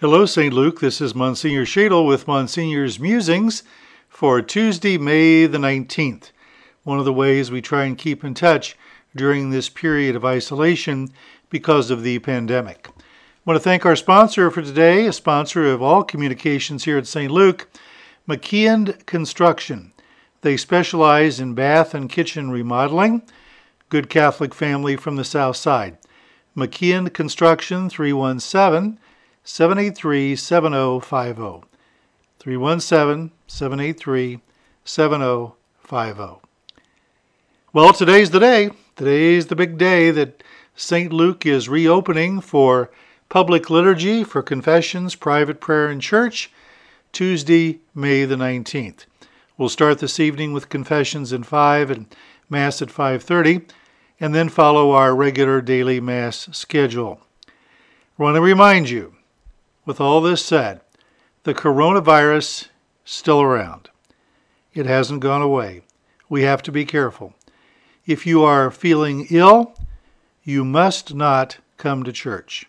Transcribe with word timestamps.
Hello, 0.00 0.24
St. 0.24 0.54
Luke. 0.54 0.80
This 0.80 1.02
is 1.02 1.14
Monsignor 1.14 1.66
Schaedel 1.66 2.06
with 2.06 2.26
Monsignor's 2.26 2.98
Musings 2.98 3.62
for 4.08 4.40
Tuesday, 4.40 4.96
May 4.96 5.44
the 5.44 5.58
19th. 5.58 6.30
One 6.84 6.98
of 6.98 7.04
the 7.04 7.12
ways 7.12 7.50
we 7.50 7.60
try 7.60 7.84
and 7.84 7.98
keep 7.98 8.24
in 8.24 8.32
touch 8.32 8.78
during 9.14 9.50
this 9.50 9.68
period 9.68 10.16
of 10.16 10.24
isolation 10.24 11.10
because 11.50 11.90
of 11.90 12.02
the 12.02 12.18
pandemic. 12.20 12.88
I 12.88 13.02
want 13.44 13.56
to 13.56 13.62
thank 13.62 13.84
our 13.84 13.94
sponsor 13.94 14.50
for 14.50 14.62
today, 14.62 15.04
a 15.04 15.12
sponsor 15.12 15.70
of 15.70 15.82
all 15.82 16.02
communications 16.02 16.84
here 16.84 16.96
at 16.96 17.06
St. 17.06 17.30
Luke, 17.30 17.68
McKeon 18.26 19.04
Construction. 19.04 19.92
They 20.40 20.56
specialize 20.56 21.40
in 21.40 21.52
bath 21.52 21.92
and 21.92 22.08
kitchen 22.08 22.50
remodeling. 22.50 23.20
Good 23.90 24.08
Catholic 24.08 24.54
family 24.54 24.96
from 24.96 25.16
the 25.16 25.24
South 25.24 25.56
Side. 25.56 25.98
McKeon 26.56 27.12
Construction 27.12 27.90
317 27.90 28.98
783 29.52 30.36
7050. 30.36 31.66
317 32.38 33.32
783 33.48 34.40
7050. 34.84 36.48
Well, 37.72 37.92
today's 37.92 38.30
the 38.30 38.38
day. 38.38 38.70
Today's 38.94 39.48
the 39.48 39.56
big 39.56 39.76
day 39.76 40.12
that 40.12 40.44
St. 40.76 41.12
Luke 41.12 41.44
is 41.44 41.68
reopening 41.68 42.40
for 42.40 42.92
public 43.28 43.68
liturgy, 43.68 44.22
for 44.22 44.40
confessions, 44.40 45.16
private 45.16 45.60
prayer 45.60 45.90
in 45.90 45.98
church, 45.98 46.52
Tuesday, 47.10 47.80
May 47.92 48.24
the 48.24 48.36
19th. 48.36 49.06
We'll 49.58 49.68
start 49.68 49.98
this 49.98 50.20
evening 50.20 50.52
with 50.52 50.68
confessions 50.68 51.32
at 51.32 51.44
5 51.44 51.90
and 51.90 52.06
Mass 52.48 52.80
at 52.80 52.88
5:30 52.88 53.66
and 54.20 54.32
then 54.32 54.48
follow 54.48 54.92
our 54.92 55.12
regular 55.12 55.60
daily 55.60 55.98
Mass 55.98 56.48
schedule. 56.52 57.20
I 58.16 58.22
want 58.22 58.36
to 58.36 58.40
remind 58.40 58.88
you 58.88 59.16
with 59.90 60.00
all 60.00 60.20
this 60.20 60.44
said, 60.44 60.80
the 61.42 61.52
coronavirus 61.52 62.68
still 63.04 63.40
around. 63.42 63.90
It 64.72 64.86
hasn't 64.86 65.18
gone 65.18 65.42
away. 65.42 65.82
We 66.28 66.42
have 66.42 66.62
to 66.62 66.70
be 66.70 66.84
careful. 66.84 67.34
If 68.06 68.24
you 68.24 68.44
are 68.44 68.70
feeling 68.70 69.26
ill, 69.30 69.74
you 70.44 70.64
must 70.64 71.12
not 71.12 71.58
come 71.76 72.04
to 72.04 72.12
church. 72.12 72.66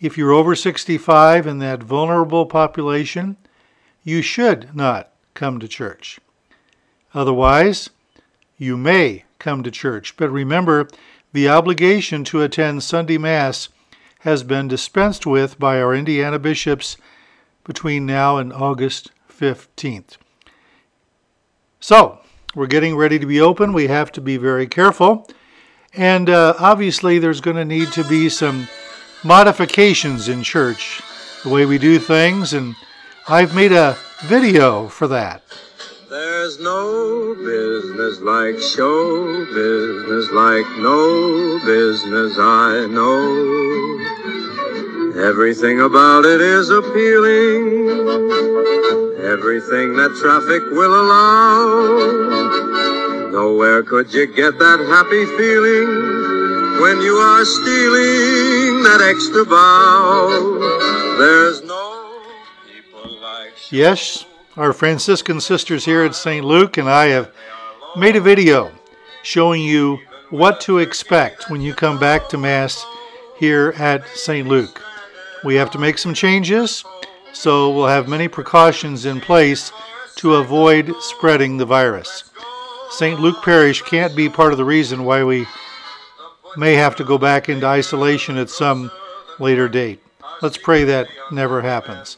If 0.00 0.18
you're 0.18 0.32
over 0.32 0.56
65 0.56 1.46
in 1.46 1.60
that 1.60 1.84
vulnerable 1.84 2.44
population, 2.44 3.36
you 4.02 4.20
should 4.20 4.74
not 4.74 5.12
come 5.34 5.60
to 5.60 5.68
church. 5.68 6.18
Otherwise, 7.14 7.88
you 8.58 8.76
may 8.76 9.26
come 9.38 9.62
to 9.62 9.70
church, 9.70 10.16
but 10.16 10.30
remember 10.30 10.88
the 11.32 11.48
obligation 11.48 12.24
to 12.24 12.42
attend 12.42 12.82
Sunday 12.82 13.16
Mass 13.16 13.68
has 14.26 14.42
been 14.42 14.66
dispensed 14.66 15.24
with 15.24 15.56
by 15.56 15.80
our 15.80 15.94
Indiana 15.94 16.36
bishops 16.36 16.96
between 17.62 18.04
now 18.04 18.38
and 18.38 18.52
August 18.52 19.12
15th. 19.30 20.16
So, 21.78 22.18
we're 22.52 22.66
getting 22.66 22.96
ready 22.96 23.20
to 23.20 23.26
be 23.26 23.40
open. 23.40 23.72
We 23.72 23.86
have 23.86 24.10
to 24.12 24.20
be 24.20 24.36
very 24.36 24.66
careful. 24.66 25.28
And 25.94 26.28
uh, 26.28 26.54
obviously, 26.58 27.20
there's 27.20 27.40
going 27.40 27.56
to 27.56 27.64
need 27.64 27.92
to 27.92 28.02
be 28.02 28.28
some 28.28 28.66
modifications 29.22 30.28
in 30.28 30.42
church, 30.42 31.00
the 31.44 31.50
way 31.50 31.64
we 31.64 31.78
do 31.78 32.00
things. 32.00 32.52
And 32.52 32.74
I've 33.28 33.54
made 33.54 33.70
a 33.70 33.96
video 34.24 34.88
for 34.88 35.06
that. 35.06 35.44
There's 36.10 36.58
no 36.58 37.36
business 37.36 38.18
like 38.22 38.58
show 38.58 39.44
business, 39.54 40.32
like 40.32 40.66
no 40.78 41.60
business 41.64 42.36
I 42.40 42.88
know. 42.90 43.95
Everything 45.18 45.80
about 45.80 46.26
it 46.26 46.42
is 46.42 46.68
appealing, 46.68 47.88
everything 49.24 49.96
that 49.96 50.14
traffic 50.20 50.62
will 50.72 50.94
allow. 50.94 52.26
Nowhere 53.30 53.82
could 53.82 54.12
you 54.12 54.26
get 54.26 54.58
that 54.58 54.78
happy 54.90 55.24
feeling 55.38 56.82
when 56.82 57.00
you 57.00 57.14
are 57.16 57.46
stealing 57.46 58.82
that 58.82 59.00
extra 59.08 59.46
bow. 59.46 61.16
There's 61.18 61.62
no 61.62 62.22
people 62.66 63.18
like. 63.18 63.72
Yes, 63.72 64.26
our 64.58 64.74
Franciscan 64.74 65.40
sisters 65.40 65.86
here 65.86 66.02
at 66.02 66.14
St. 66.14 66.44
Luke 66.44 66.76
and 66.76 66.90
I 66.90 67.06
have 67.06 67.32
made 67.96 68.16
a 68.16 68.20
video 68.20 68.70
showing 69.22 69.62
you 69.62 69.98
what 70.28 70.60
to 70.62 70.76
expect 70.78 71.48
when 71.48 71.62
you 71.62 71.72
come 71.72 71.98
back 71.98 72.28
to 72.28 72.36
Mass 72.36 72.84
here 73.38 73.72
at 73.78 74.06
St. 74.08 74.46
Luke. 74.46 74.82
We 75.46 75.54
have 75.54 75.70
to 75.70 75.78
make 75.78 75.96
some 75.96 76.12
changes, 76.12 76.84
so 77.32 77.70
we'll 77.70 77.86
have 77.86 78.08
many 78.08 78.26
precautions 78.26 79.06
in 79.06 79.20
place 79.20 79.70
to 80.16 80.34
avoid 80.34 80.92
spreading 80.98 81.56
the 81.56 81.64
virus. 81.64 82.24
St. 82.90 83.20
Luke 83.20 83.44
Parish 83.44 83.80
can't 83.82 84.16
be 84.16 84.28
part 84.28 84.50
of 84.50 84.58
the 84.58 84.64
reason 84.64 85.04
why 85.04 85.22
we 85.22 85.46
may 86.56 86.74
have 86.74 86.96
to 86.96 87.04
go 87.04 87.16
back 87.16 87.48
into 87.48 87.64
isolation 87.64 88.36
at 88.38 88.50
some 88.50 88.90
later 89.38 89.68
date. 89.68 90.02
Let's 90.42 90.58
pray 90.58 90.82
that 90.82 91.06
never 91.30 91.62
happens. 91.62 92.16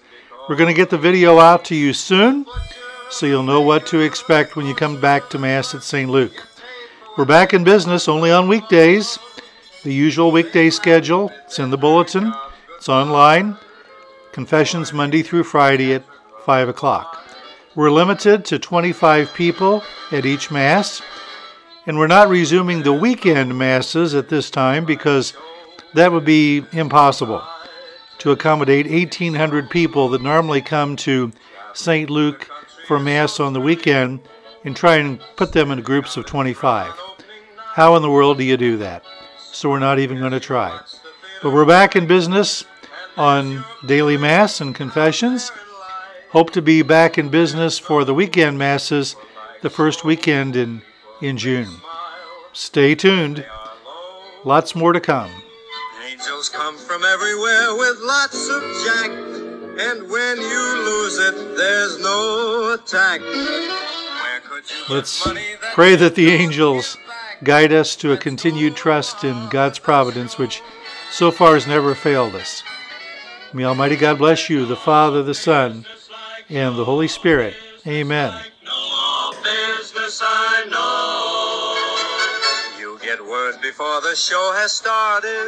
We're 0.48 0.56
going 0.56 0.74
to 0.74 0.82
get 0.82 0.88
the 0.88 0.96
video 0.96 1.38
out 1.38 1.66
to 1.66 1.74
you 1.74 1.92
soon 1.92 2.46
so 3.10 3.26
you'll 3.26 3.42
know 3.42 3.60
what 3.60 3.84
to 3.88 4.00
expect 4.00 4.56
when 4.56 4.64
you 4.64 4.74
come 4.74 5.02
back 5.02 5.28
to 5.28 5.38
Mass 5.38 5.74
at 5.74 5.82
St. 5.82 6.10
Luke. 6.10 6.46
We're 7.18 7.26
back 7.26 7.52
in 7.52 7.62
business 7.62 8.08
only 8.08 8.30
on 8.30 8.48
weekdays. 8.48 9.18
The 9.84 9.92
usual 9.92 10.32
weekday 10.32 10.70
schedule, 10.70 11.30
it's 11.44 11.58
in 11.58 11.68
the 11.68 11.76
bulletin, 11.76 12.32
it's 12.78 12.88
online. 12.88 13.56
Confessions 14.30 14.92
Monday 14.92 15.20
through 15.20 15.42
Friday 15.42 15.94
at 15.94 16.04
5 16.44 16.68
o'clock. 16.68 17.26
We're 17.74 17.90
limited 17.90 18.44
to 18.46 18.60
25 18.60 19.34
people 19.34 19.82
at 20.12 20.24
each 20.24 20.52
Mass, 20.52 21.02
and 21.86 21.98
we're 21.98 22.06
not 22.06 22.28
resuming 22.28 22.84
the 22.84 22.92
weekend 22.92 23.58
Masses 23.58 24.14
at 24.14 24.28
this 24.28 24.48
time 24.48 24.84
because 24.84 25.32
that 25.94 26.12
would 26.12 26.24
be 26.24 26.62
impossible 26.70 27.42
to 28.18 28.30
accommodate 28.30 28.88
1,800 28.88 29.70
people 29.70 30.08
that 30.10 30.22
normally 30.22 30.60
come 30.60 30.94
to 30.98 31.32
St. 31.74 32.08
Luke 32.08 32.48
for 32.86 33.00
Mass 33.00 33.40
on 33.40 33.54
the 33.54 33.60
weekend 33.60 34.20
and 34.64 34.76
try 34.76 34.98
and 34.98 35.20
put 35.34 35.52
them 35.52 35.72
in 35.72 35.82
groups 35.82 36.16
of 36.16 36.26
25. 36.26 36.92
How 37.56 37.96
in 37.96 38.02
the 38.02 38.10
world 38.10 38.38
do 38.38 38.44
you 38.44 38.56
do 38.56 38.76
that? 38.76 39.02
So 39.36 39.68
we're 39.68 39.80
not 39.80 39.98
even 39.98 40.20
going 40.20 40.30
to 40.30 40.38
try. 40.38 40.78
But 41.40 41.52
we're 41.52 41.64
back 41.64 41.94
in 41.94 42.08
business 42.08 42.64
on 43.16 43.64
daily 43.86 44.16
Mass 44.16 44.60
and 44.60 44.74
confessions. 44.74 45.52
Hope 46.30 46.50
to 46.50 46.60
be 46.60 46.82
back 46.82 47.16
in 47.16 47.28
business 47.28 47.78
for 47.78 48.04
the 48.04 48.12
weekend 48.12 48.58
Masses 48.58 49.14
the 49.62 49.70
first 49.70 50.04
weekend 50.04 50.56
in, 50.56 50.82
in 51.22 51.36
June. 51.36 51.68
Stay 52.52 52.96
tuned. 52.96 53.46
Lots 54.44 54.74
more 54.74 54.92
to 54.92 55.00
come. 55.00 55.30
Angels 56.10 56.48
come 56.48 56.76
from 56.76 57.04
everywhere 57.04 57.76
with 57.76 57.98
lots 58.00 58.48
of 58.48 58.62
jack. 58.84 59.10
And 59.10 60.10
when 60.10 60.38
you 60.38 60.82
lose 60.84 61.18
it, 61.18 61.56
there's 61.56 62.00
no 62.00 62.74
attack. 62.74 63.20
Where 63.20 64.40
could 64.40 64.68
you 64.68 64.76
get 64.88 64.90
Let's 64.90 65.28
pray 65.72 65.94
that 65.94 66.16
the 66.16 66.30
angels 66.30 66.96
guide 67.44 67.72
us 67.72 67.94
to 67.96 68.10
a 68.12 68.16
continued 68.16 68.74
trust 68.74 69.22
in 69.22 69.48
God's 69.50 69.78
providence, 69.78 70.36
which 70.36 70.62
so 71.10 71.30
far 71.30 71.54
has 71.54 71.66
never 71.66 71.94
failed 71.94 72.34
us. 72.34 72.62
May 73.52 73.64
Almighty 73.64 73.96
God 73.96 74.18
bless 74.18 74.50
you, 74.50 74.66
the 74.66 74.76
Father, 74.76 75.22
the 75.22 75.34
Son, 75.34 75.86
and 76.48 76.76
the 76.76 76.84
Holy 76.84 77.08
Spirit. 77.08 77.54
Amen. 77.86 78.44
before 83.62 84.00
the 84.00 84.16
show 84.16 84.52
has 84.56 84.72
started 84.72 85.46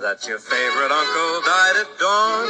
that 0.00 0.26
your 0.26 0.38
favorite 0.38 0.90
uncle 0.90 1.40
died 1.44 1.76
at 1.76 1.90
dawn. 2.00 2.48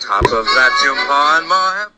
Top 0.00 0.24
of 0.24 0.46
that, 0.46 0.72
your 0.84 0.94
pa 0.94 1.38
and 1.40 1.48
ma 1.48 1.74
have 1.74 1.97